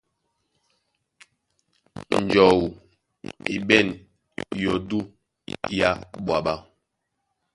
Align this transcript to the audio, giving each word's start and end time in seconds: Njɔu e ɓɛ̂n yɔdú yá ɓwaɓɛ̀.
Njɔu 2.23 2.61
e 3.53 3.53
ɓɛ̂n 3.67 3.87
yɔdú 4.61 4.99
yá 5.77 5.89
ɓwaɓɛ̀. 6.25 6.57